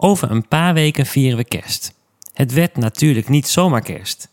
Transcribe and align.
Over 0.00 0.30
een 0.30 0.48
paar 0.48 0.74
weken 0.74 1.06
vieren 1.06 1.36
we 1.36 1.44
kerst. 1.44 1.92
Het 2.34 2.52
werd 2.52 2.76
natuurlijk 2.76 3.28
niet 3.28 3.48
zomaar 3.48 3.82
kerst. 3.82 4.28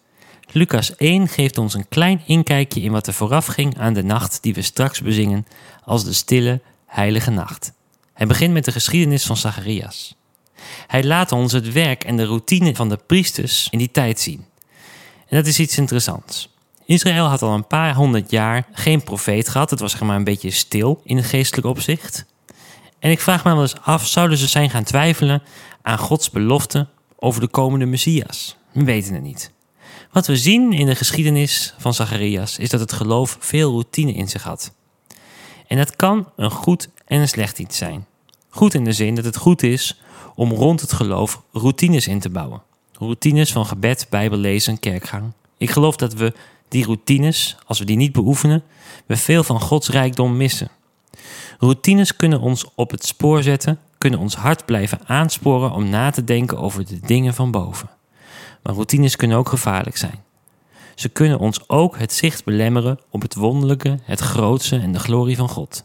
Lucas 0.52 0.96
1 0.96 1.28
geeft 1.28 1.58
ons 1.58 1.74
een 1.74 1.88
klein 1.88 2.22
inkijkje 2.26 2.82
in 2.82 2.92
wat 2.92 3.08
er 3.08 3.14
vooraf 3.14 3.46
ging 3.46 3.80
aan 3.80 3.94
de 3.94 4.04
nacht 4.04 4.44
die 4.44 4.54
we 4.54 4.62
straks 4.62 5.02
bezingen 5.02 5.48
als 5.84 6.04
de 6.04 6.14
stille, 6.14 6.62
heilige 6.86 7.32
nacht. 7.32 7.72
Hij 8.14 8.28
begint 8.28 8.54
met 8.54 8.66
de 8.66 8.72
geschiedenis 8.72 9.26
van 9.26 9.38
Zacharias. 9.38 10.16
Hij 10.88 11.04
laat 11.04 11.32
ons 11.32 11.52
het 11.52 11.72
werk 11.72 12.04
en 12.04 12.18
de 12.18 12.26
routine 12.26 12.76
van 12.76 12.90
de 12.90 13.00
priesters 13.08 13.68
in 13.72 13.78
die 13.78 13.92
tijd 13.92 14.20
zien. 14.20 14.46
En 15.28 15.38
dat 15.38 15.48
is 15.48 15.60
iets 15.60 15.78
interessants. 15.78 16.54
Israël 16.86 17.26
had 17.26 17.42
al 17.42 17.54
een 17.54 17.68
paar 17.68 17.96
honderd 17.96 18.32
jaar 18.32 18.68
geen 18.72 19.04
profeet 19.04 19.50
gehad. 19.50 19.70
Het 19.70 19.80
was 19.80 20.00
maar 20.00 20.16
een 20.16 20.24
beetje 20.24 20.52
stil 20.52 21.02
in 21.04 21.24
geestelijk 21.24 21.68
opzicht. 21.68 22.26
En 23.06 23.12
ik 23.12 23.22
vraag 23.22 23.44
me 23.44 23.54
wel 23.54 23.62
eens 23.62 23.82
af, 23.82 24.08
zouden 24.08 24.38
ze 24.38 24.48
zijn 24.48 24.70
gaan 24.70 24.84
twijfelen 24.84 25.44
aan 25.82 25.98
Gods 25.98 26.30
belofte 26.30 26.88
over 27.16 27.42
de 27.42 27.48
komende 27.48 27.86
Messias? 27.86 28.58
We 28.72 28.84
weten 28.84 29.14
het 29.14 29.24
niet. 29.24 29.52
Wat 30.12 30.28
we 30.28 30.38
zien 30.38 30.74
in 30.74 30.86
de 30.86 30.96
geschiedenis 30.96 31.74
van 31.78 31.94
Zacharias 31.94 32.58
is 32.58 32.70
dat 32.70 32.80
het 32.80 32.94
geloof 32.94 33.38
veel 33.40 33.72
routine 33.72 34.14
in 34.14 34.28
zich 34.28 34.44
had. 34.44 34.74
En 35.68 35.78
dat 35.78 35.96
kan 35.96 36.30
een 36.36 36.52
goed 36.52 36.90
en 37.06 37.20
een 37.20 37.28
slecht 37.28 37.60
iets 37.60 37.78
zijn. 37.78 38.06
Goed 38.50 38.74
in 38.74 38.84
de 38.84 38.94
zin 38.94 39.16
dat 39.16 39.26
het 39.26 39.38
goed 39.38 39.64
is 39.64 40.02
om 40.36 40.52
rond 40.52 40.82
het 40.82 40.94
geloof 40.94 41.42
routines 41.52 42.08
in 42.08 42.20
te 42.20 42.30
bouwen. 42.30 42.62
Routines 42.94 43.52
van 43.52 43.66
gebed, 43.66 44.08
bijbellezen, 44.10 44.80
kerkgang. 44.80 45.32
Ik 45.58 45.70
geloof 45.70 45.96
dat 45.96 46.14
we 46.14 46.34
die 46.68 46.86
routines, 46.86 47.58
als 47.66 47.80
we 47.80 47.86
die 47.86 47.98
niet 47.98 48.12
beoefenen, 48.12 48.64
we 49.06 49.18
veel 49.18 49.44
van 49.44 49.62
Gods 49.62 49.90
rijkdom 49.90 50.38
missen. 50.38 50.70
Routines 51.60 52.16
kunnen 52.16 52.40
ons 52.40 52.66
op 52.76 52.92
het 52.92 53.06
spoor 53.06 53.44
zetten, 53.44 53.80
kunnen 53.98 54.20
ons 54.20 54.36
hart 54.36 54.66
blijven 54.66 55.00
aansporen 55.06 55.72
om 55.72 55.90
na 55.90 56.10
te 56.10 56.24
denken 56.24 56.58
over 56.58 56.86
de 56.86 57.00
dingen 57.00 57.34
van 57.34 57.52
boven. 57.52 57.90
Maar 58.64 58.74
routines 58.74 59.16
kunnen 59.16 59.38
ook 59.38 59.50
gevaarlijk 59.50 59.98
zijn. 59.98 60.24
Ze 60.96 61.10
kunnen 61.10 61.40
ons 61.40 61.70
ook 61.70 61.98
het 61.98 62.14
zicht 62.14 62.44
belemmeren 62.44 63.00
op 63.10 63.22
het 63.22 63.36
wonderlijke, 63.36 64.00
het 64.04 64.20
grootse 64.20 64.80
en 64.80 64.92
de 64.92 65.00
glorie 65.00 65.36
van 65.36 65.50
God. 65.50 65.84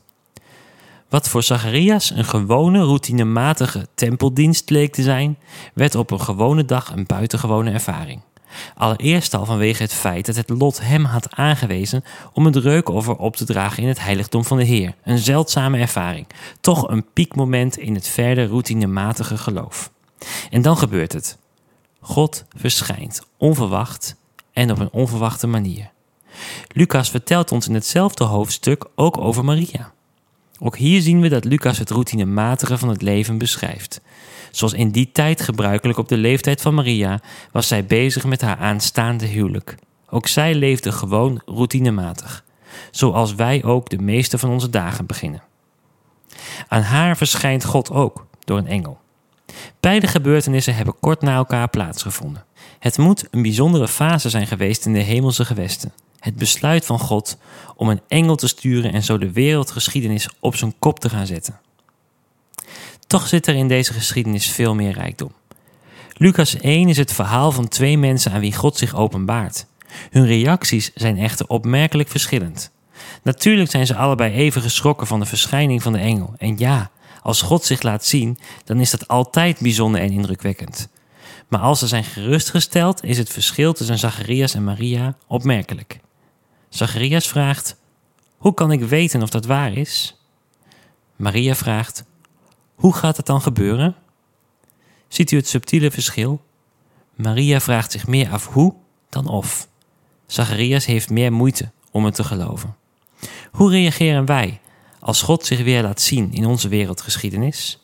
Wat 1.09 1.29
voor 1.29 1.43
Zacharias 1.43 2.11
een 2.11 2.25
gewone, 2.25 2.79
routinematige 2.79 3.87
tempeldienst 3.95 4.71
leek 4.71 4.93
te 4.93 5.03
zijn, 5.03 5.39
werd 5.75 5.95
op 5.95 6.11
een 6.11 6.21
gewone 6.21 6.65
dag 6.65 6.93
een 6.93 7.07
buitengewone 7.07 7.71
ervaring. 7.71 8.21
Allereerst 8.75 9.35
al 9.35 9.45
vanwege 9.45 9.83
het 9.83 9.95
feit 9.95 10.27
dat 10.27 10.37
het 10.37 10.51
lot 10.51 10.81
hem 10.81 11.05
had 11.05 11.37
aangewezen 11.37 12.05
om 12.33 12.45
het 12.45 12.57
reukoffer 12.57 13.17
op 13.17 13.37
te 13.37 13.45
dragen 13.45 13.83
in 13.83 13.89
het 13.89 14.01
heiligdom 14.01 14.45
van 14.45 14.57
de 14.57 14.65
Heer. 14.65 14.95
Een 15.05 15.19
zeldzame 15.19 15.79
ervaring. 15.79 16.27
Toch 16.61 16.89
een 16.89 17.07
piekmoment 17.13 17.79
in 17.79 17.95
het 17.95 18.09
verder 18.09 18.49
routinematige 18.49 19.39
geloof. 19.39 19.91
En 20.51 20.63
dan 20.63 20.77
gebeurt 20.77 21.13
het. 21.13 21.39
God 22.01 22.45
verschijnt 22.57 23.23
onverwacht 23.37 24.17
en 24.53 24.71
op 24.71 24.79
een 24.79 24.93
onverwachte 24.93 25.47
manier. 25.47 25.91
Lucas 26.69 27.11
vertelt 27.11 27.53
ons 27.53 27.69
in 27.69 27.75
hetzelfde 27.75 28.25
hoofdstuk 28.25 28.87
ook 28.95 29.19
over 29.19 29.45
Maria. 29.45 29.93
Ook 30.63 30.77
hier 30.77 31.01
zien 31.01 31.21
we 31.21 31.29
dat 31.29 31.45
Lucas 31.45 31.79
het 31.79 31.91
routinematige 31.91 32.79
van 32.79 32.89
het 32.89 33.03
leven 33.03 33.39
beschrijft. 33.39 34.01
Zoals 34.51 34.73
in 34.73 34.91
die 34.91 35.13
tijd 35.13 35.41
gebruikelijk 35.41 35.99
op 35.99 36.09
de 36.09 36.17
leeftijd 36.17 36.61
van 36.61 36.75
Maria, 36.75 37.21
was 37.53 37.69
zij 37.69 37.85
bezig 37.85 38.25
met 38.25 38.41
haar 38.41 38.57
aanstaande 38.57 39.27
huwelijk. 39.27 39.75
Ook 40.11 40.27
zij 40.27 40.55
leefde 40.55 40.93
gewoon 40.93 41.43
routinematig, 41.47 42.45
zoals 42.91 43.35
wij 43.35 43.65
ook 43.65 43.89
de 43.89 43.99
meeste 43.99 44.39
van 44.39 44.51
onze 44.51 44.71
dagen 44.71 45.07
beginnen. 45.07 45.43
Aan 46.69 46.83
haar 46.83 47.17
verschijnt 47.17 47.65
God 47.65 47.91
ook 47.91 48.27
door 48.45 48.59
een 48.59 48.67
engel. 48.67 48.99
Beide 49.81 50.07
gebeurtenissen 50.07 50.75
hebben 50.75 50.95
kort 51.01 51.21
na 51.21 51.35
elkaar 51.35 51.69
plaatsgevonden. 51.69 52.45
Het 52.79 52.99
moet 52.99 53.27
een 53.31 53.43
bijzondere 53.43 53.89
fase 53.89 54.29
zijn 54.29 54.47
geweest 54.47 54.87
in 54.87 54.93
de 54.93 54.99
hemelse 54.99 55.45
gewesten. 55.45 55.93
Het 56.21 56.37
besluit 56.37 56.87
van 56.87 56.99
God 56.99 57.39
om 57.77 57.89
een 57.89 58.01
engel 58.09 58.37
te 58.37 58.49
sturen 58.49 58.93
en 58.93 59.03
zo 59.03 59.19
de 59.19 59.33
wereldgeschiedenis 59.33 60.29
op 60.41 60.57
zijn 60.57 60.75
kop 60.79 61.01
te 61.01 61.09
gaan 61.09 61.27
zetten. 61.27 61.61
Toch 63.07 63.27
zit 63.27 63.47
er 63.47 63.55
in 63.55 63.69
deze 63.69 63.93
geschiedenis 63.93 64.51
veel 64.51 64.75
meer 64.75 64.93
rijkdom. 64.93 65.33
Lucas 66.13 66.57
1 66.57 66.89
is 66.89 66.97
het 66.97 67.13
verhaal 67.13 67.53
van 67.53 67.69
twee 67.69 67.99
mensen 67.99 68.33
aan 68.33 68.41
wie 68.41 68.55
God 68.55 68.77
zich 68.77 68.95
openbaart. 68.95 69.67
Hun 70.11 70.27
reacties 70.27 70.91
zijn 70.95 71.19
echter 71.19 71.47
opmerkelijk 71.47 72.09
verschillend. 72.09 72.71
Natuurlijk 73.23 73.71
zijn 73.71 73.87
ze 73.87 73.95
allebei 73.95 74.33
even 74.33 74.63
geschrokken 74.63 75.07
van 75.07 75.21
de 75.21 75.27
verschijning 75.27 75.83
van 75.83 75.93
de 75.93 75.99
engel. 75.99 76.35
En 76.39 76.59
ja, 76.59 76.91
als 77.23 77.43
God 77.43 77.65
zich 77.65 77.83
laat 77.83 78.05
zien, 78.05 78.39
dan 78.65 78.81
is 78.81 78.91
dat 78.91 79.09
altijd 79.09 79.59
bijzonder 79.61 80.01
en 80.01 80.11
indrukwekkend. 80.11 80.89
Maar 81.49 81.61
als 81.61 81.79
ze 81.79 81.87
zijn 81.87 82.05
gerustgesteld, 82.05 83.05
is 83.05 83.19
het 83.19 83.29
verschil 83.29 83.73
tussen 83.73 83.99
Zacharias 83.99 84.55
en 84.55 84.65
Maria 84.65 85.17
opmerkelijk. 85.27 86.01
Zacharias 86.71 87.29
vraagt: 87.29 87.77
Hoe 88.37 88.55
kan 88.55 88.73
ik 88.73 88.83
weten 88.83 89.23
of 89.23 89.31
dat 89.31 89.47
waar 89.47 89.73
is? 89.73 90.21
Maria 91.17 91.55
vraagt: 91.55 92.05
Hoe 92.75 92.95
gaat 92.95 93.17
het 93.17 93.27
dan 93.27 93.41
gebeuren? 93.41 93.97
Ziet 95.09 95.31
u 95.31 95.37
het 95.37 95.49
subtiele 95.49 95.91
verschil? 95.91 96.45
Maria 97.15 97.61
vraagt 97.61 97.93
zich 97.93 98.07
meer 98.07 98.31
af 98.31 98.47
hoe 98.47 98.75
dan 99.09 99.29
of. 99.29 99.69
Zacharias 100.27 100.87
heeft 100.87 101.11
meer 101.11 101.33
moeite 101.33 101.71
om 101.91 102.05
het 102.05 102.15
te 102.15 102.25
geloven. 102.25 102.77
Hoe 103.51 103.71
reageren 103.71 104.27
wij 104.27 104.61
als 105.01 105.23
God 105.23 105.47
zich 105.47 105.63
weer 105.63 105.83
laat 105.83 106.01
zien 106.01 106.33
in 106.33 106.47
onze 106.47 106.69
wereldgeschiedenis? 106.69 107.83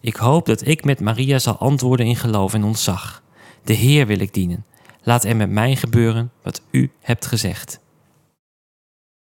Ik 0.00 0.16
hoop 0.16 0.46
dat 0.46 0.66
ik 0.66 0.84
met 0.84 1.00
Maria 1.00 1.38
zal 1.38 1.56
antwoorden 1.56 2.06
in 2.06 2.16
geloof 2.16 2.54
en 2.54 2.64
ontzag. 2.64 3.22
De 3.64 3.72
Heer 3.72 4.06
wil 4.06 4.20
ik 4.20 4.34
dienen. 4.34 4.64
Laat 5.02 5.24
er 5.24 5.36
met 5.36 5.50
mij 5.50 5.76
gebeuren 5.76 6.32
wat 6.42 6.62
u 6.70 6.90
hebt 7.00 7.26
gezegd. 7.26 7.80